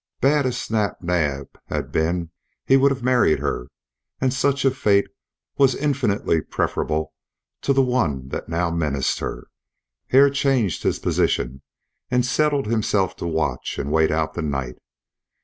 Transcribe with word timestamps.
Bad 0.19 0.47
as 0.47 0.57
Snap 0.57 0.97
Naab 1.03 1.49
had 1.67 1.91
been 1.91 2.31
he 2.65 2.75
would 2.75 2.89
have 2.89 3.03
married 3.03 3.37
her, 3.37 3.67
and 4.19 4.33
such 4.33 4.65
a 4.65 4.71
fate 4.71 5.05
was 5.59 5.75
infinitely 5.75 6.41
preferable 6.41 7.13
to 7.61 7.71
the 7.71 7.83
one 7.83 8.29
that 8.29 8.49
now 8.49 8.71
menaced 8.71 9.19
her. 9.19 9.45
Hare 10.07 10.31
changed 10.31 10.81
his 10.81 10.97
position 10.97 11.61
and 12.09 12.25
settled 12.25 12.65
himself 12.65 13.15
to 13.17 13.27
watch 13.27 13.77
and 13.77 13.91
wait 13.91 14.09
out 14.09 14.33
the 14.33 14.41
night. 14.41 14.79